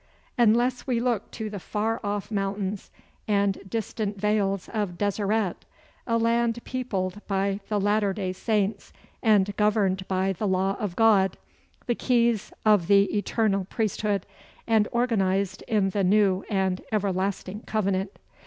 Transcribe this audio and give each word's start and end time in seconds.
unless 0.35 0.87
we 0.87 0.99
look 0.99 1.29
to 1.29 1.47
the 1.47 1.59
far 1.59 1.99
off 2.03 2.31
mountains 2.31 2.89
and 3.27 3.59
distant 3.69 4.19
vales 4.19 4.67
of 4.73 4.97
Deseret, 4.97 5.63
a 6.07 6.17
land 6.17 6.57
peopled 6.63 7.21
by 7.27 7.59
the 7.69 7.79
Latter 7.79 8.11
day 8.11 8.33
Saints, 8.33 8.91
and 9.21 9.55
governed 9.57 10.07
by 10.07 10.33
the 10.33 10.47
law 10.47 10.75
of 10.79 10.95
God, 10.95 11.37
the 11.85 11.93
keys 11.93 12.51
of 12.65 12.87
the 12.87 13.15
eternal 13.15 13.65
Priesthood, 13.65 14.25
and 14.65 14.87
organized 14.91 15.63
in 15.67 15.91
the 15.91 16.03
New 16.03 16.43
and 16.49 16.81
Everlasting 16.91 17.59
Covenant. 17.67 18.17